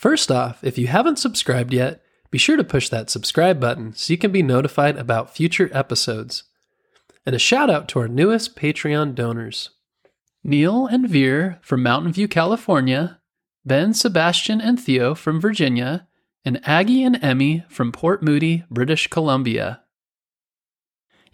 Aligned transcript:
First 0.00 0.32
off, 0.32 0.64
if 0.64 0.78
you 0.78 0.86
haven't 0.86 1.18
subscribed 1.18 1.74
yet, 1.74 2.00
be 2.30 2.38
sure 2.38 2.56
to 2.56 2.64
push 2.64 2.88
that 2.88 3.10
subscribe 3.10 3.60
button 3.60 3.92
so 3.92 4.10
you 4.10 4.16
can 4.16 4.32
be 4.32 4.42
notified 4.42 4.96
about 4.96 5.36
future 5.36 5.68
episodes. 5.74 6.44
And 7.26 7.36
a 7.36 7.38
shout 7.38 7.68
out 7.68 7.86
to 7.88 7.98
our 7.98 8.08
newest 8.08 8.56
Patreon 8.56 9.14
donors 9.14 9.68
Neil 10.42 10.86
and 10.86 11.06
Veer 11.06 11.58
from 11.60 11.82
Mountain 11.82 12.14
View, 12.14 12.28
California, 12.28 13.20
Ben, 13.66 13.92
Sebastian, 13.92 14.58
and 14.58 14.80
Theo 14.80 15.14
from 15.14 15.38
Virginia, 15.38 16.08
and 16.46 16.66
Aggie 16.66 17.04
and 17.04 17.22
Emmy 17.22 17.66
from 17.68 17.92
Port 17.92 18.22
Moody, 18.22 18.64
British 18.70 19.06
Columbia. 19.08 19.82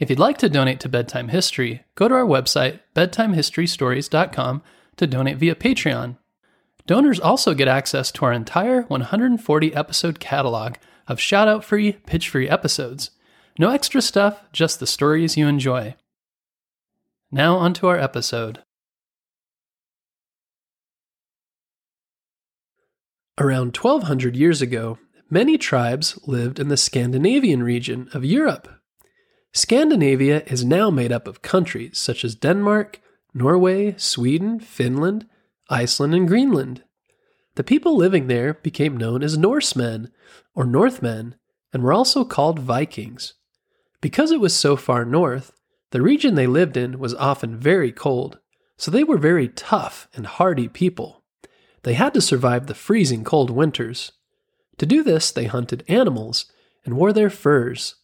If 0.00 0.10
you'd 0.10 0.18
like 0.18 0.38
to 0.38 0.48
donate 0.48 0.80
to 0.80 0.88
Bedtime 0.88 1.28
History, 1.28 1.84
go 1.94 2.08
to 2.08 2.14
our 2.16 2.26
website, 2.26 2.80
bedtimehistorystories.com, 2.96 4.62
to 4.96 5.06
donate 5.06 5.36
via 5.36 5.54
Patreon. 5.54 6.16
Donors 6.86 7.18
also 7.18 7.52
get 7.52 7.66
access 7.66 8.12
to 8.12 8.24
our 8.24 8.32
entire 8.32 8.82
140 8.82 9.74
episode 9.74 10.20
catalog 10.20 10.74
of 11.08 11.20
shout 11.20 11.48
out 11.48 11.64
free, 11.64 11.92
pitch 11.92 12.28
free 12.28 12.48
episodes. 12.48 13.10
No 13.58 13.70
extra 13.70 14.00
stuff, 14.00 14.42
just 14.52 14.78
the 14.78 14.86
stories 14.86 15.36
you 15.36 15.48
enjoy. 15.48 15.96
Now, 17.32 17.56
onto 17.56 17.88
our 17.88 17.98
episode. 17.98 18.62
Around 23.38 23.76
1200 23.76 24.36
years 24.36 24.62
ago, 24.62 24.98
many 25.28 25.58
tribes 25.58 26.18
lived 26.26 26.60
in 26.60 26.68
the 26.68 26.76
Scandinavian 26.76 27.62
region 27.62 28.08
of 28.14 28.24
Europe. 28.24 28.68
Scandinavia 29.52 30.42
is 30.46 30.64
now 30.64 30.90
made 30.90 31.10
up 31.10 31.26
of 31.26 31.42
countries 31.42 31.98
such 31.98 32.24
as 32.24 32.34
Denmark, 32.34 33.00
Norway, 33.34 33.94
Sweden, 33.98 34.60
Finland, 34.60 35.26
Iceland, 35.68 36.14
and 36.14 36.28
Greenland. 36.28 36.84
The 37.56 37.64
people 37.64 37.96
living 37.96 38.26
there 38.26 38.54
became 38.54 38.96
known 38.96 39.22
as 39.22 39.38
Norsemen 39.38 40.10
or 40.54 40.64
Northmen 40.64 41.36
and 41.72 41.82
were 41.82 41.92
also 41.92 42.24
called 42.24 42.58
Vikings. 42.58 43.34
Because 44.00 44.30
it 44.30 44.40
was 44.40 44.54
so 44.54 44.76
far 44.76 45.04
north, 45.04 45.52
the 45.90 46.02
region 46.02 46.34
they 46.34 46.46
lived 46.46 46.76
in 46.76 46.98
was 46.98 47.14
often 47.14 47.56
very 47.56 47.92
cold, 47.92 48.38
so 48.76 48.90
they 48.90 49.04
were 49.04 49.18
very 49.18 49.48
tough 49.48 50.08
and 50.14 50.26
hardy 50.26 50.68
people. 50.68 51.24
They 51.82 51.94
had 51.94 52.14
to 52.14 52.20
survive 52.20 52.66
the 52.66 52.74
freezing 52.74 53.24
cold 53.24 53.50
winters. 53.50 54.12
To 54.78 54.86
do 54.86 55.02
this, 55.02 55.30
they 55.30 55.44
hunted 55.44 55.84
animals 55.88 56.50
and 56.84 56.96
wore 56.96 57.12
their 57.12 57.30
furs. 57.30 57.96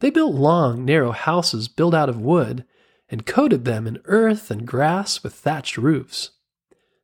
They 0.00 0.10
built 0.10 0.34
long, 0.34 0.84
narrow 0.84 1.12
houses 1.12 1.68
built 1.68 1.94
out 1.94 2.08
of 2.08 2.20
wood 2.20 2.64
and 3.08 3.26
coated 3.26 3.64
them 3.64 3.86
in 3.86 4.00
earth 4.04 4.50
and 4.50 4.66
grass 4.66 5.22
with 5.22 5.34
thatched 5.34 5.76
roofs. 5.76 6.30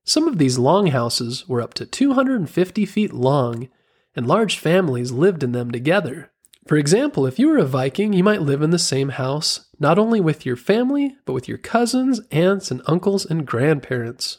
Some 0.09 0.27
of 0.27 0.39
these 0.39 0.59
longhouses 0.59 1.47
were 1.47 1.61
up 1.61 1.75
to 1.75 1.85
250 1.85 2.87
feet 2.87 3.13
long, 3.13 3.69
and 4.17 4.27
large 4.27 4.59
families 4.59 5.13
lived 5.13 5.43
in 5.43 5.53
them 5.53 5.71
together. 5.71 6.31
For 6.67 6.79
example, 6.79 7.27
if 7.27 7.39
you 7.39 7.49
were 7.49 7.59
a 7.59 7.67
Viking, 7.67 8.15
you 8.15 8.25
might 8.25 8.41
live 8.41 8.63
in 8.63 8.71
the 8.71 8.79
same 8.79 9.11
house, 9.11 9.67
not 9.79 9.99
only 9.99 10.19
with 10.19 10.47
your 10.47 10.57
family, 10.57 11.19
but 11.27 11.35
with 11.35 11.47
your 11.47 11.59
cousins, 11.59 12.23
aunts, 12.31 12.71
and 12.71 12.81
uncles 12.87 13.27
and 13.27 13.47
grandparents. 13.47 14.39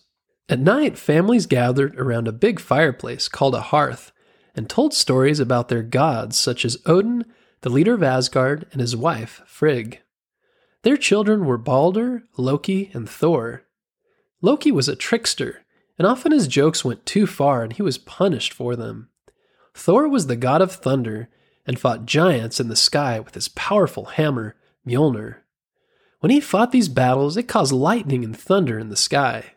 At 0.49 0.59
night, 0.59 0.97
families 0.97 1.45
gathered 1.45 1.95
around 1.99 2.27
a 2.27 2.31
big 2.31 2.59
fireplace 2.59 3.27
called 3.27 3.53
a 3.53 3.61
hearth 3.61 4.11
and 4.55 4.67
told 4.67 4.95
stories 4.95 5.39
about 5.39 5.69
their 5.69 5.83
gods, 5.83 6.35
such 6.35 6.65
as 6.65 6.81
Odin, 6.87 7.25
the 7.61 7.69
leader 7.69 7.93
of 7.93 8.01
Asgard, 8.01 8.65
and 8.71 8.81
his 8.81 8.95
wife, 8.95 9.43
Frigg. 9.45 10.01
Their 10.81 10.97
children 10.97 11.45
were 11.45 11.59
Balder, 11.59 12.23
Loki, 12.37 12.89
and 12.91 13.07
Thor. 13.07 13.65
Loki 14.41 14.71
was 14.71 14.87
a 14.87 14.95
trickster, 14.95 15.65
and 15.97 16.07
often 16.07 16.31
his 16.31 16.47
jokes 16.47 16.85
went 16.85 17.05
too 17.05 17.27
far 17.27 17.63
and 17.63 17.73
he 17.73 17.81
was 17.81 17.97
punished 17.97 18.53
for 18.53 18.75
them. 18.75 19.09
Thor 19.73 20.07
was 20.07 20.27
the 20.27 20.35
god 20.35 20.61
of 20.61 20.71
thunder 20.71 21.29
and 21.65 21.79
fought 21.79 22.05
giants 22.05 22.59
in 22.59 22.69
the 22.69 22.75
sky 22.75 23.19
with 23.19 23.35
his 23.35 23.49
powerful 23.49 24.05
hammer, 24.05 24.55
Mjolnir. 24.87 25.37
When 26.19 26.31
he 26.31 26.39
fought 26.39 26.71
these 26.71 26.89
battles, 26.89 27.37
it 27.37 27.43
caused 27.43 27.71
lightning 27.71 28.23
and 28.23 28.37
thunder 28.37 28.79
in 28.79 28.89
the 28.89 28.95
sky. 28.95 29.53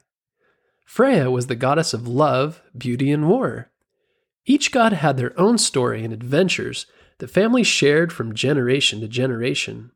Freya 0.85 1.31
was 1.31 1.47
the 1.47 1.57
goddess 1.57 1.95
of 1.95 2.07
love, 2.07 2.61
beauty, 2.77 3.11
and 3.11 3.29
war. 3.29 3.71
Each 4.45 4.71
god 4.71 4.93
had 4.93 5.17
their 5.17 5.39
own 5.41 5.59
story 5.59 6.05
and 6.05 6.13
adventures 6.13 6.87
that 7.19 7.31
families 7.31 7.67
shared 7.67 8.13
from 8.13 8.35
generation 8.35 9.01
to 9.01 9.09
generation. 9.09 9.93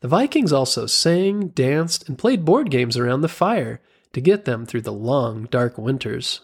The 0.00 0.08
Vikings 0.08 0.52
also 0.52 0.86
sang, 0.86 1.48
danced, 1.48 2.08
and 2.08 2.18
played 2.18 2.44
board 2.44 2.70
games 2.70 2.96
around 2.96 3.20
the 3.20 3.28
fire 3.28 3.82
to 4.12 4.20
get 4.20 4.44
them 4.46 4.64
through 4.64 4.80
the 4.82 4.92
long, 4.92 5.44
dark 5.50 5.76
winters. 5.76 6.40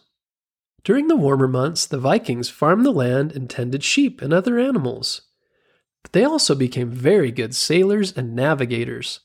During 0.84 1.08
the 1.08 1.16
warmer 1.16 1.48
months, 1.48 1.86
the 1.86 1.98
Vikings 1.98 2.48
farmed 2.48 2.84
the 2.84 2.92
land 2.92 3.32
and 3.32 3.48
tended 3.48 3.82
sheep 3.82 4.20
and 4.22 4.32
other 4.32 4.58
animals. 4.58 5.22
But 6.02 6.12
they 6.12 6.22
also 6.22 6.54
became 6.54 6.90
very 6.90 7.32
good 7.32 7.54
sailors 7.54 8.12
and 8.16 8.36
navigators. 8.36 9.20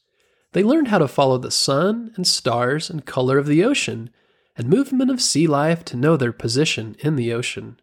They 0.53 0.63
learned 0.63 0.87
how 0.87 0.97
to 0.97 1.07
follow 1.07 1.37
the 1.37 1.51
sun 1.51 2.13
and 2.15 2.25
stars 2.25 2.89
and 2.89 3.05
color 3.05 3.37
of 3.37 3.45
the 3.45 3.63
ocean 3.63 4.09
and 4.57 4.69
movement 4.69 5.11
of 5.11 5.21
sea 5.21 5.45
life 5.45 5.85
to 5.85 5.97
know 5.97 6.17
their 6.17 6.33
position 6.33 6.95
in 6.99 7.15
the 7.15 7.31
ocean. 7.33 7.79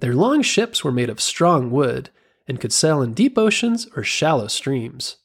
Their 0.00 0.14
long 0.14 0.42
ships 0.42 0.82
were 0.82 0.92
made 0.92 1.10
of 1.10 1.20
strong 1.20 1.70
wood 1.70 2.10
and 2.46 2.60
could 2.60 2.72
sail 2.72 3.02
in 3.02 3.12
deep 3.12 3.36
oceans 3.36 3.88
or 3.96 4.02
shallow 4.02 4.46
streams. 4.46 5.16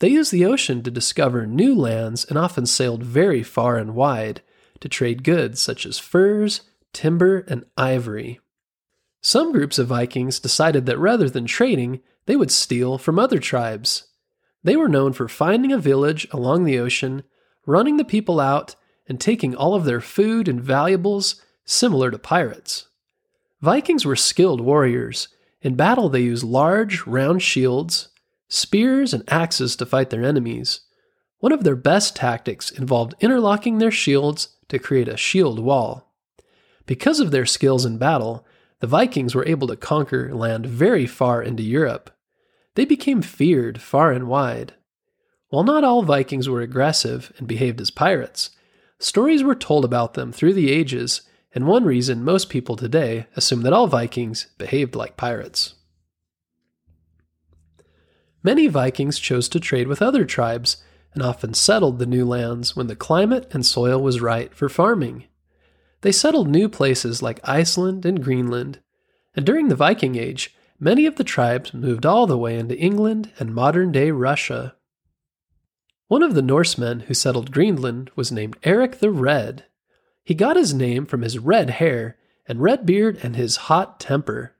They 0.00 0.08
used 0.08 0.32
the 0.32 0.46
ocean 0.46 0.82
to 0.82 0.90
discover 0.90 1.46
new 1.46 1.74
lands 1.74 2.24
and 2.24 2.36
often 2.36 2.66
sailed 2.66 3.02
very 3.02 3.42
far 3.42 3.76
and 3.76 3.94
wide 3.94 4.42
to 4.80 4.88
trade 4.88 5.22
goods 5.22 5.60
such 5.60 5.86
as 5.86 5.98
furs, 5.98 6.62
timber, 6.92 7.40
and 7.48 7.64
ivory. 7.76 8.40
Some 9.20 9.52
groups 9.52 9.78
of 9.78 9.88
Vikings 9.88 10.40
decided 10.40 10.86
that 10.86 10.98
rather 10.98 11.28
than 11.28 11.44
trading, 11.44 12.00
they 12.24 12.34
would 12.34 12.50
steal 12.50 12.96
from 12.96 13.18
other 13.18 13.38
tribes. 13.38 14.04
They 14.64 14.74
were 14.74 14.88
known 14.88 15.12
for 15.12 15.28
finding 15.28 15.72
a 15.72 15.78
village 15.78 16.26
along 16.30 16.64
the 16.64 16.78
ocean, 16.78 17.22
running 17.66 17.98
the 17.98 18.04
people 18.04 18.40
out, 18.40 18.76
and 19.06 19.20
taking 19.20 19.54
all 19.54 19.74
of 19.74 19.84
their 19.84 20.00
food 20.00 20.48
and 20.48 20.62
valuables, 20.62 21.42
similar 21.66 22.10
to 22.10 22.18
pirates. 22.18 22.86
Vikings 23.60 24.06
were 24.06 24.16
skilled 24.16 24.62
warriors. 24.62 25.28
In 25.60 25.74
battle, 25.74 26.08
they 26.08 26.20
used 26.20 26.44
large, 26.44 27.06
round 27.06 27.42
shields, 27.42 28.09
spears, 28.50 29.14
and 29.14 29.24
axes 29.28 29.76
to 29.76 29.86
fight 29.86 30.10
their 30.10 30.24
enemies. 30.24 30.80
One 31.38 31.52
of 31.52 31.64
their 31.64 31.76
best 31.76 32.16
tactics 32.16 32.70
involved 32.70 33.14
interlocking 33.20 33.78
their 33.78 33.90
shields 33.90 34.48
to 34.68 34.78
create 34.78 35.08
a 35.08 35.16
shield 35.16 35.58
wall. 35.58 36.12
Because 36.84 37.20
of 37.20 37.30
their 37.30 37.46
skills 37.46 37.86
in 37.86 37.96
battle, 37.96 38.44
the 38.80 38.86
Vikings 38.86 39.34
were 39.34 39.46
able 39.46 39.68
to 39.68 39.76
conquer 39.76 40.34
land 40.34 40.66
very 40.66 41.06
far 41.06 41.42
into 41.42 41.62
Europe. 41.62 42.10
They 42.74 42.84
became 42.84 43.22
feared 43.22 43.80
far 43.80 44.10
and 44.10 44.26
wide. 44.26 44.74
While 45.48 45.64
not 45.64 45.84
all 45.84 46.02
Vikings 46.02 46.48
were 46.48 46.60
aggressive 46.60 47.32
and 47.38 47.46
behaved 47.46 47.80
as 47.80 47.90
pirates, 47.90 48.50
stories 48.98 49.42
were 49.42 49.54
told 49.54 49.84
about 49.84 50.14
them 50.14 50.32
through 50.32 50.54
the 50.54 50.72
ages, 50.72 51.22
and 51.54 51.66
one 51.66 51.84
reason 51.84 52.24
most 52.24 52.48
people 52.48 52.76
today 52.76 53.26
assume 53.36 53.62
that 53.62 53.72
all 53.72 53.86
Vikings 53.86 54.48
behaved 54.58 54.94
like 54.94 55.16
pirates. 55.16 55.74
Many 58.42 58.68
Vikings 58.68 59.18
chose 59.18 59.48
to 59.50 59.60
trade 59.60 59.86
with 59.86 60.00
other 60.00 60.24
tribes 60.24 60.82
and 61.12 61.22
often 61.22 61.52
settled 61.52 61.98
the 61.98 62.06
new 62.06 62.24
lands 62.24 62.74
when 62.74 62.86
the 62.86 62.96
climate 62.96 63.46
and 63.52 63.66
soil 63.66 64.00
was 64.00 64.22
right 64.22 64.54
for 64.54 64.68
farming. 64.68 65.24
They 66.00 66.12
settled 66.12 66.48
new 66.48 66.68
places 66.68 67.22
like 67.22 67.46
Iceland 67.46 68.06
and 68.06 68.24
Greenland, 68.24 68.80
and 69.34 69.44
during 69.44 69.68
the 69.68 69.76
Viking 69.76 70.16
Age, 70.16 70.54
many 70.78 71.04
of 71.04 71.16
the 71.16 71.24
tribes 71.24 71.74
moved 71.74 72.06
all 72.06 72.26
the 72.26 72.38
way 72.38 72.58
into 72.58 72.78
England 72.78 73.30
and 73.38 73.54
modern 73.54 73.92
day 73.92 74.10
Russia. 74.10 74.74
One 76.08 76.22
of 76.22 76.34
the 76.34 76.42
Norsemen 76.42 77.00
who 77.00 77.14
settled 77.14 77.52
Greenland 77.52 78.10
was 78.16 78.32
named 78.32 78.56
Eric 78.62 79.00
the 79.00 79.10
Red. 79.10 79.66
He 80.24 80.34
got 80.34 80.56
his 80.56 80.72
name 80.72 81.04
from 81.04 81.22
his 81.22 81.38
red 81.38 81.70
hair 81.70 82.16
and 82.46 82.62
red 82.62 82.86
beard 82.86 83.18
and 83.22 83.36
his 83.36 83.56
hot 83.56 84.00
temper. 84.00 84.56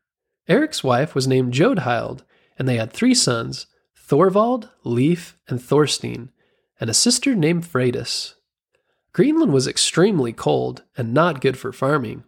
Eric's 0.46 0.84
wife 0.84 1.14
was 1.14 1.26
named 1.26 1.54
Jodhild, 1.54 2.22
and 2.58 2.68
they 2.68 2.76
had 2.76 2.92
three 2.92 3.14
sons 3.14 3.66
Thorvald, 4.10 4.68
Leif, 4.82 5.38
and 5.46 5.62
Thorstein, 5.62 6.32
and 6.80 6.90
a 6.90 6.94
sister 6.94 7.36
named 7.36 7.64
Freydis. 7.64 8.34
Greenland 9.12 9.52
was 9.52 9.68
extremely 9.68 10.32
cold 10.32 10.82
and 10.96 11.14
not 11.14 11.40
good 11.40 11.56
for 11.56 11.72
farming, 11.72 12.24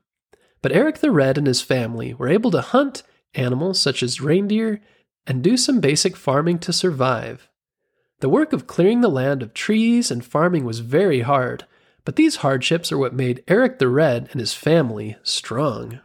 but 0.61 0.71
Eric 0.71 0.99
the 0.99 1.11
Red 1.11 1.37
and 1.37 1.49
his 1.49 1.61
family 1.61 2.15
were 2.15 2.29
able 2.29 2.53
to 2.53 2.61
hunt 2.61 3.03
animals 3.35 3.81
such 3.81 4.01
as 4.01 4.21
reindeer 4.21 4.81
and 5.27 5.43
do 5.43 5.57
some 5.57 5.81
basic 5.81 6.15
farming 6.17 6.61
to 6.61 6.73
survive. 6.73 7.49
The 8.21 8.29
work 8.29 8.53
of 8.53 8.69
clearing 8.69 9.01
the 9.01 9.09
land 9.09 9.43
of 9.43 9.53
trees 9.53 10.09
and 10.13 10.25
farming 10.25 10.65
was 10.65 10.79
very 10.79 11.23
hard, 11.23 11.67
but 12.05 12.15
these 12.15 12.37
hardships 12.37 12.93
are 12.93 12.99
what 12.99 13.13
made 13.13 13.43
Eric 13.49 13.81
the 13.81 13.89
Red 13.89 14.29
and 14.31 14.39
his 14.39 14.55
family 14.55 15.17
strong. 15.25 15.99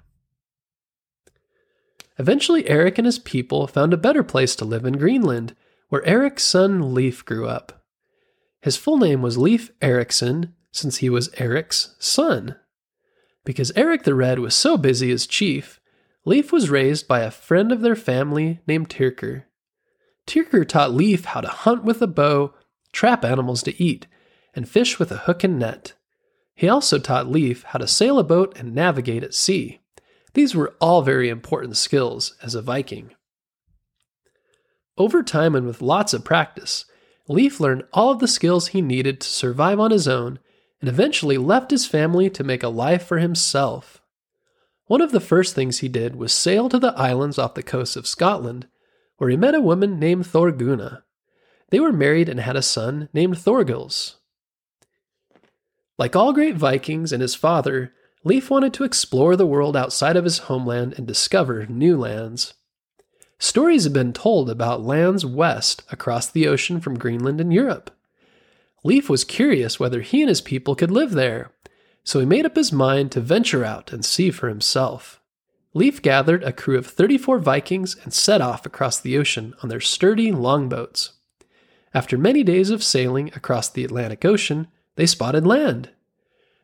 Eventually, 2.17 2.67
Eric 2.67 2.97
and 2.97 3.05
his 3.05 3.19
people 3.19 3.67
found 3.67 3.93
a 3.93 3.97
better 3.97 4.23
place 4.23 4.55
to 4.55 4.65
live 4.65 4.83
in 4.83 4.97
Greenland 4.97 5.53
where 5.89 6.05
Eric's 6.05 6.43
son 6.43 6.93
Leif 6.93 7.23
grew 7.25 7.47
up. 7.47 7.83
His 8.61 8.77
full 8.77 8.97
name 8.97 9.21
was 9.21 9.37
Leif 9.37 9.71
Erikson, 9.81 10.53
since 10.71 10.97
he 10.97 11.09
was 11.09 11.29
Eric's 11.37 11.95
son. 11.99 12.55
Because 13.45 13.71
Eric 13.75 14.03
the 14.03 14.15
Red 14.15 14.39
was 14.39 14.53
so 14.53 14.77
busy 14.77 15.11
as 15.11 15.25
chief, 15.25 15.79
Leif 16.25 16.51
was 16.51 16.69
raised 16.69 17.07
by 17.07 17.21
a 17.21 17.31
friend 17.31 17.71
of 17.71 17.81
their 17.81 17.95
family 17.95 18.59
named 18.67 18.89
Tyrker. 18.89 19.43
Tyrker 20.27 20.67
taught 20.67 20.93
Leif 20.93 21.23
how 21.25 21.39
to 21.39 21.47
hunt 21.47 21.85
with 21.85 22.01
a 22.01 22.07
bow, 22.07 22.53
trap 22.91 23.23
animals 23.23 23.63
to 23.63 23.81
eat, 23.81 24.07
and 24.53 24.67
fish 24.67 24.99
with 24.99 25.11
a 25.11 25.19
hook 25.19 25.45
and 25.45 25.57
net. 25.57 25.93
He 26.53 26.67
also 26.67 26.99
taught 26.99 27.31
Leif 27.31 27.63
how 27.63 27.79
to 27.79 27.87
sail 27.87 28.19
a 28.19 28.23
boat 28.23 28.57
and 28.57 28.75
navigate 28.75 29.23
at 29.23 29.33
sea. 29.33 29.79
These 30.33 30.53
were 30.53 30.75
all 30.81 31.01
very 31.01 31.29
important 31.29 31.77
skills 31.77 32.35
as 32.43 32.55
a 32.55 32.61
Viking. 32.61 33.13
Over 34.97 35.21
time 35.21 35.55
and 35.55 35.67
with 35.67 35.81
lots 35.81 36.13
of 36.13 36.23
practice, 36.23 36.85
Leif 37.27 37.59
learned 37.59 37.83
all 37.93 38.11
of 38.11 38.19
the 38.19 38.27
skills 38.27 38.69
he 38.69 38.81
needed 38.81 39.21
to 39.21 39.27
survive 39.27 39.79
on 39.79 39.91
his 39.91 40.07
own 40.07 40.39
and 40.79 40.89
eventually 40.89 41.37
left 41.37 41.71
his 41.71 41.85
family 41.85 42.29
to 42.29 42.43
make 42.43 42.63
a 42.63 42.69
life 42.69 43.05
for 43.05 43.17
himself. 43.17 44.01
One 44.85 45.01
of 45.01 45.11
the 45.11 45.19
first 45.19 45.53
things 45.53 45.79
he 45.79 45.89
did 45.89 46.15
was 46.15 46.31
sail 46.31 46.69
to 46.69 46.79
the 46.79 46.93
islands 46.93 47.37
off 47.37 47.55
the 47.55 47.63
coast 47.63 47.97
of 47.97 48.07
Scotland, 48.07 48.67
where 49.17 49.29
he 49.29 49.35
met 49.35 49.55
a 49.55 49.61
woman 49.61 49.99
named 49.99 50.25
Thorgunna. 50.25 51.03
They 51.69 51.79
were 51.79 51.91
married 51.91 52.29
and 52.29 52.39
had 52.39 52.55
a 52.55 52.61
son 52.61 53.09
named 53.13 53.35
Thorgils. 53.35 54.15
Like 55.97 56.15
all 56.15 56.31
great 56.31 56.55
Vikings 56.55 57.11
and 57.11 57.21
his 57.21 57.35
father, 57.35 57.93
Leif 58.23 58.49
wanted 58.49 58.73
to 58.75 58.83
explore 58.83 59.35
the 59.35 59.47
world 59.47 59.75
outside 59.75 60.15
of 60.15 60.23
his 60.23 60.39
homeland 60.39 60.93
and 60.95 61.05
discover 61.05 61.65
new 61.65 61.97
lands. 61.97 62.53
Stories 63.39 63.83
have 63.83 63.93
been 63.93 64.13
told 64.13 64.49
about 64.49 64.83
lands 64.83 65.25
west 65.25 65.83
across 65.91 66.27
the 66.27 66.47
ocean 66.47 66.79
from 66.79 66.97
Greenland 66.97 67.39
and 67.39 67.53
Europe. 67.53 67.91
Leif 68.83 69.09
was 69.09 69.23
curious 69.23 69.79
whether 69.79 70.01
he 70.01 70.21
and 70.21 70.29
his 70.29 70.41
people 70.41 70.75
could 70.75 70.91
live 70.91 71.11
there, 71.11 71.51
so 72.03 72.19
he 72.19 72.25
made 72.25 72.45
up 72.45 72.55
his 72.55 72.71
mind 72.71 73.11
to 73.11 73.19
venture 73.19 73.63
out 73.63 73.91
and 73.93 74.03
see 74.03 74.31
for 74.31 74.47
himself. 74.47 75.21
Leif 75.73 76.01
gathered 76.01 76.43
a 76.43 76.53
crew 76.53 76.77
of 76.77 76.87
34 76.87 77.37
Vikings 77.37 77.95
and 78.03 78.13
set 78.13 78.41
off 78.41 78.65
across 78.65 78.99
the 78.99 79.17
ocean 79.17 79.53
on 79.61 79.69
their 79.69 79.81
sturdy 79.81 80.31
longboats. 80.31 81.13
After 81.93 82.17
many 82.17 82.43
days 82.43 82.69
of 82.69 82.83
sailing 82.83 83.31
across 83.35 83.69
the 83.69 83.83
Atlantic 83.83 84.25
Ocean, 84.25 84.67
they 84.95 85.05
spotted 85.05 85.45
land. 85.45 85.89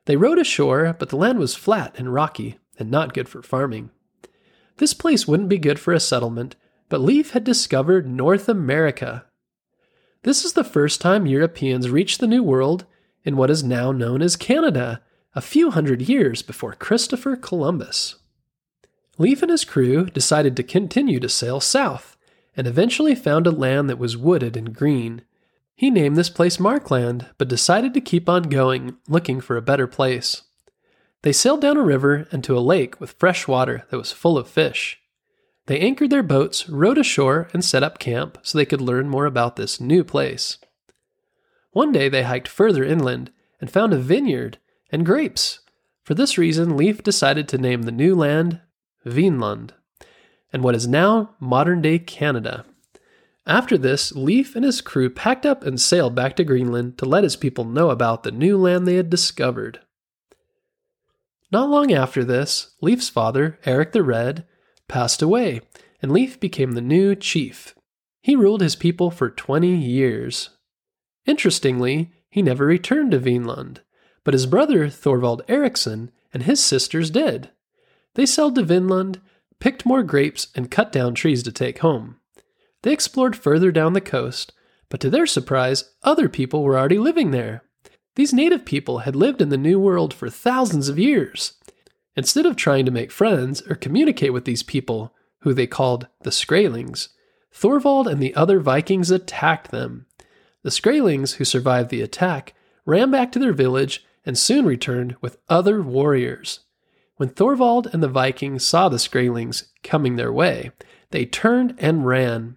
They 0.06 0.16
rowed 0.16 0.40
ashore, 0.40 0.96
but 0.98 1.10
the 1.10 1.18
land 1.18 1.38
was 1.38 1.56
flat 1.56 1.94
and 1.98 2.14
rocky 2.14 2.58
and 2.80 2.90
not 2.90 3.14
good 3.14 3.30
for 3.30 3.42
farming. 3.44 3.92
This 4.78 4.94
place 4.94 5.28
wouldn't 5.28 5.50
be 5.50 5.60
good 5.60 5.80
for 5.80 5.94
a 5.94 6.00
settlement, 6.00 6.56
but 6.89 7.01
Leif 7.01 7.31
had 7.31 7.44
discovered 7.44 8.07
North 8.07 8.47
America. 8.47 9.25
This 10.24 10.45
is 10.45 10.53
the 10.53 10.63
first 10.63 11.01
time 11.01 11.25
Europeans 11.25 11.89
reached 11.89 12.19
the 12.19 12.27
New 12.27 12.44
World 12.44 12.85
in 13.24 13.35
what 13.35 13.50
is 13.50 13.63
now 13.63 13.91
known 13.91 14.21
as 14.21 14.35
Canada, 14.35 15.01
a 15.35 15.41
few 15.41 15.71
hundred 15.71 16.01
years 16.03 16.41
before 16.41 16.74
Christopher 16.74 17.35
Columbus. 17.35 18.15
Leif 19.18 19.41
and 19.41 19.51
his 19.51 19.65
crew 19.65 20.06
decided 20.06 20.56
to 20.56 20.63
continue 20.63 21.19
to 21.19 21.30
sail 21.30 21.59
south 21.59 22.18
and 22.56 22.68
eventually 22.68 23.15
found 23.15 23.47
a 23.47 23.51
land 23.51 23.89
that 23.89 24.00
was 24.00 24.18
wooded 24.18 24.56
and 24.56 24.75
green. 24.75 25.24
He 25.75 25.89
named 25.89 26.15
this 26.15 26.30
place 26.30 26.59
Markland, 26.59 27.27
but 27.38 27.47
decided 27.47 27.94
to 27.94 28.01
keep 28.01 28.30
on 28.30 28.44
going, 28.44 28.97
looking 29.07 29.41
for 29.41 29.57
a 29.57 29.62
better 29.62 29.88
place. 29.88 30.44
They 31.24 31.33
sailed 31.33 31.62
down 31.62 31.77
a 31.77 31.83
river 31.83 32.27
and 32.31 32.44
to 32.44 32.57
a 32.57 32.59
lake 32.59 33.00
with 33.00 33.13
fresh 33.13 33.47
water 33.47 33.85
that 33.89 33.97
was 33.97 34.12
full 34.12 34.38
of 34.38 34.47
fish. 34.47 35.00
They 35.65 35.80
anchored 35.80 36.10
their 36.10 36.24
boats, 36.24 36.68
rowed 36.68 36.98
ashore, 36.98 37.48
and 37.54 37.63
set 37.63 37.83
up 37.83 38.00
camp 38.00 38.38
so 38.42 38.57
they 38.57 38.65
could 38.65 38.81
learn 38.81 39.07
more 39.07 39.25
about 39.25 39.56
this 39.56 39.80
new 39.80 40.04
place. 40.04 40.57
One 41.71 41.92
day 41.92 42.10
they 42.10 42.24
hiked 42.24 42.48
further 42.48 42.83
inland 42.83 43.31
and 43.62 43.71
found 43.71 43.94
a 43.94 43.98
vineyard 43.98 44.57
and 44.92 45.06
grapes. 45.06 45.60
For 46.04 46.13
this 46.13 46.38
reason, 46.38 46.75
Leif 46.75 47.01
decided 47.01 47.48
to 47.48 47.57
name 47.57 47.83
the 47.83 47.92
new 47.92 48.13
land 48.13 48.60
Vinland, 49.06 49.74
and 50.51 50.63
what 50.63 50.75
is 50.75 50.88
now 50.88 51.36
modern 51.39 51.81
day 51.81 51.98
Canada. 51.98 52.66
After 53.45 53.77
this, 53.77 54.13
Leif 54.13 54.56
and 54.56 54.63
his 54.63 54.81
crew 54.81 55.09
packed 55.09 55.45
up 55.45 55.63
and 55.63 55.80
sailed 55.80 56.16
back 56.16 56.36
to 56.38 56.44
Greenland 56.44 56.98
to 56.98 57.06
let 57.06 57.24
his 57.24 57.36
people 57.36 57.66
know 57.66 57.89
about 57.89 58.24
the 58.24 58.31
new 58.31 58.57
land 58.57 58.88
they 58.88 58.95
had 58.95 59.09
discovered. 59.09 59.80
Not 61.51 61.69
long 61.69 61.92
after 61.94 62.24
this, 62.24 62.75
Leif's 62.81 63.09
father, 63.09 63.59
Eric 63.66 63.92
the 63.92 64.04
Red, 64.04 64.45
passed 64.94 65.24
away, 65.24 65.60
and 66.04 66.12
Leif 66.12 66.40
became 66.40 66.74
the 66.74 66.81
new 66.81 67.16
chief. 67.16 67.74
He 68.22 68.36
ruled 68.36 68.62
his 68.62 68.75
people 68.75 69.10
for 69.10 69.28
20 69.28 69.68
years. 69.75 70.51
Interestingly, 71.25 72.12
he 72.30 72.44
never 72.44 72.68
returned 72.68 73.10
to 73.12 73.18
Vinland, 73.18 73.81
but 74.24 74.36
his 74.36 74.45
brother 74.45 74.90
Thorvald 74.90 75.42
Eriksson 75.48 76.12
and 76.31 76.44
his 76.44 76.63
sisters 76.63 77.10
did. 77.10 77.50
They 78.13 78.28
sailed 78.28 78.54
to 78.54 78.62
Vinland, 78.62 79.19
picked 79.60 79.84
more 79.84 80.04
grapes, 80.04 80.50
and 80.54 80.69
cut 80.69 80.92
down 80.92 81.16
trees 81.16 81.42
to 81.42 81.51
take 81.51 81.80
home. 81.80 82.18
They 82.84 82.94
explored 82.94 83.36
further 83.36 83.72
down 83.72 83.94
the 83.94 84.01
coast, 84.01 84.54
but 84.90 85.00
to 85.00 85.10
their 85.10 85.25
surprise, 85.25 85.86
other 86.04 86.30
people 86.30 86.62
were 86.62 86.78
already 86.78 87.00
living 87.00 87.31
there. 87.31 87.63
These 88.16 88.31
native 88.31 88.63
people 88.63 89.00
had 89.00 89.16
lived 89.16 89.42
in 89.42 89.50
the 89.50 89.57
New 89.57 89.80
World 89.80 90.13
for 90.13 90.30
thousands 90.30 90.88
of 90.88 91.00
years. 91.00 91.54
Instead 92.15 92.45
of 92.45 92.56
trying 92.56 92.86
to 92.86 92.92
make 92.92 93.12
friends 93.12 93.62
or 93.69 93.75
communicate 93.75 94.33
with 94.33 94.45
these 94.45 94.63
people, 94.63 95.13
who 95.39 95.54
they 95.54 95.68
called 95.68 96.07
the 96.21 96.31
Skraelings, 96.31 97.10
Thorvald 97.51 98.07
and 98.07 98.21
the 98.21 98.33
other 98.36 98.60
Vikings 98.60 99.12
attacked 99.12 99.71
them. 99.71 100.06
The 100.63 100.71
Skraelings, 100.71 101.33
who 101.36 101.45
survived 101.45 101.89
the 101.89 102.01
attack, 102.01 102.54
ran 102.86 103.12
back 103.12 103.31
to 103.33 103.39
their 103.39 103.54
village 103.54 104.06
and 104.25 104.38
soon 104.38 104.65
returned 104.65 105.15
with 105.21 105.38
other 105.50 105.81
warriors. 105.81 106.62
When 107.18 107.30
Thorvald 107.30 107.94
and 107.94 108.01
the 108.01 108.07
Vikings 108.07 108.66
saw 108.66 108.89
the 108.89 108.98
Skraelings 108.98 109.66
coming 109.83 110.16
their 110.16 110.31
way, 110.31 110.71
they 111.12 111.25
turned 111.25 111.75
and 111.77 112.06
ran. 112.06 112.56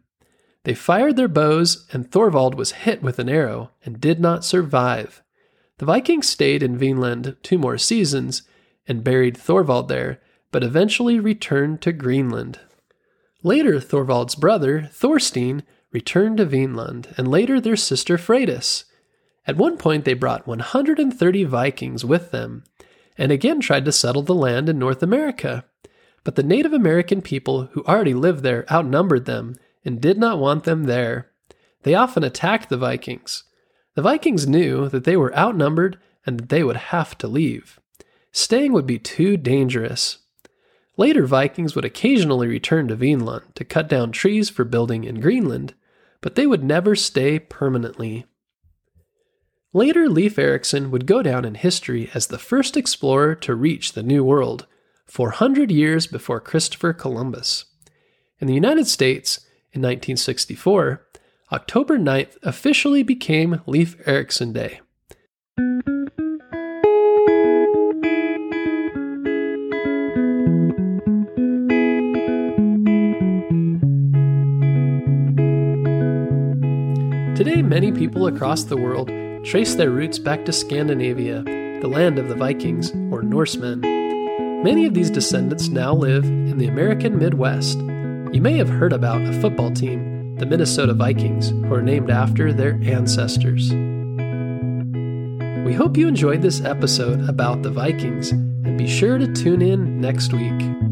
They 0.64 0.75
fired 0.75 1.17
their 1.17 1.29
bows, 1.29 1.87
and 1.93 2.11
Thorvald 2.11 2.55
was 2.55 2.73
hit 2.73 3.02
with 3.02 3.19
an 3.19 3.29
arrow 3.29 3.70
and 3.85 4.00
did 4.00 4.19
not 4.19 4.44
survive. 4.44 5.23
The 5.79 5.85
Vikings 5.85 6.29
stayed 6.29 6.62
in 6.62 6.79
Vinland 6.79 7.37
two 7.43 7.59
more 7.59 7.79
seasons 7.79 8.43
and 8.88 9.05
buried 9.05 9.37
Thorvald 9.37 9.88
there, 9.88 10.21
but 10.50 10.65
eventually 10.65 11.21
returned 11.21 11.81
to 11.83 11.93
Greenland. 11.93 12.61
Later, 13.43 13.75
Thorvald's 13.81 14.35
brother, 14.35 14.88
Thorstein, 14.93 15.62
returned 15.93 16.38
to 16.38 16.44
Vinland, 16.44 17.15
and 17.17 17.29
later 17.29 17.61
their 17.61 17.77
sister 17.77 18.17
Freydis. 18.17 18.85
At 19.47 19.56
one 19.56 19.77
point, 19.77 20.05
they 20.05 20.15
brought 20.15 20.47
130 20.47 21.44
Vikings 21.44 22.05
with 22.05 22.31
them, 22.31 22.65
and 23.17 23.31
again 23.31 23.61
tried 23.61 23.85
to 23.85 23.93
settle 23.93 24.23
the 24.23 24.35
land 24.35 24.69
in 24.69 24.79
North 24.79 25.03
America. 25.03 25.65
But 26.25 26.35
the 26.35 26.43
Native 26.43 26.73
American 26.73 27.23
people 27.23 27.66
who 27.73 27.85
already 27.85 28.14
lived 28.14 28.43
there 28.43 28.64
outnumbered 28.71 29.26
them 29.26 29.55
and 29.85 30.00
did 30.00 30.19
not 30.19 30.40
want 30.40 30.64
them 30.64 30.85
there. 30.85 31.31
They 31.85 31.95
often 31.95 32.25
attacked 32.25 32.69
the 32.69 32.76
Vikings. 32.76 33.45
The 33.95 34.02
Vikings 34.02 34.49
knew 34.49 34.88
that 34.88 35.05
they 35.05 35.16
were 35.16 35.37
outnumbered 35.37 35.99
and 36.26 36.40
that 36.40 36.49
they 36.49 36.64
would 36.64 36.76
have 36.76 37.16
to 37.19 37.28
leave. 37.28 37.78
Staying 38.37 38.75
would 38.75 38.87
be 38.87 38.99
too 38.99 39.38
dangerous. 39.38 40.19
Later, 40.99 41.25
Vikings 41.25 41.75
would 41.75 41.87
occasionally 41.87 42.47
return 42.47 42.87
to 42.88 42.95
Vinland 42.95 43.47
to 43.55 43.64
cut 43.64 43.88
down 43.88 44.12
trees 44.12 44.50
for 44.50 44.62
building 44.62 45.05
in 45.05 45.21
Greenland, 45.21 45.73
but 46.21 46.35
they 46.35 46.47
would 46.47 46.62
never 46.62 46.95
stay 46.95 47.38
permanently. 47.38 48.26
Later, 49.73 50.07
Leif 50.07 50.38
Erikson 50.38 50.90
would 50.90 51.07
go 51.07 51.23
down 51.23 51.47
in 51.47 51.55
history 51.55 52.11
as 52.12 52.26
the 52.26 52.38
first 52.38 52.76
explorer 52.76 53.35
to 53.37 53.55
reach 53.55 53.95
the 53.95 54.02
New 54.02 54.23
World, 54.23 54.66
400 55.07 55.71
years 55.71 56.07
before 56.07 56.38
Christopher 56.38 56.93
Columbus. 56.93 57.64
In 58.38 58.49
the 58.49 58.55
United 58.55 58.87
States, 58.87 59.38
in 59.73 59.81
1964, 59.81 61.07
October 61.52 61.99
9th 61.99 62.37
officially 62.43 63.02
became 63.02 63.62
Leif 63.66 63.97
Erikson 64.07 64.52
Day. 64.52 64.81
Today, 77.37 77.61
many 77.61 77.93
people 77.93 78.28
across 78.28 78.64
the 78.64 78.78
world 78.78 79.09
trace 79.45 79.75
their 79.75 79.90
roots 79.90 80.19
back 80.19 80.47
to 80.47 80.52
Scandinavia, 80.55 81.43
the 81.83 81.87
land 81.87 82.19
of 82.19 82.28
the 82.28 82.35
Vikings, 82.35 82.93
or 83.12 83.21
Norsemen. 83.21 83.83
Many 84.64 84.87
of 84.87 84.95
these 84.95 85.11
descendants 85.11 85.69
now 85.69 85.93
live 85.93 86.25
in 86.25 86.57
the 86.57 86.66
American 86.66 87.19
Midwest. 87.19 87.76
You 87.76 88.40
may 88.40 88.57
have 88.57 88.71
heard 88.71 88.95
about 88.95 89.21
a 89.21 89.38
football 89.38 89.71
team, 89.71 90.37
the 90.37 90.47
Minnesota 90.47 90.95
Vikings, 90.95 91.50
who 91.50 91.75
are 91.75 91.83
named 91.83 92.11
after 92.11 92.55
their 92.55 92.81
ancestors. 92.83 93.71
We 95.66 95.75
hope 95.75 95.99
you 95.99 96.09
enjoyed 96.09 96.40
this 96.40 96.62
episode 96.62 97.28
about 97.28 97.62
the 97.62 97.71
Vikings, 97.71 98.31
and 98.31 98.78
be 98.78 98.88
sure 98.88 99.19
to 99.19 99.31
tune 99.35 99.61
in 99.61 100.00
next 100.00 100.33
week. 100.33 100.86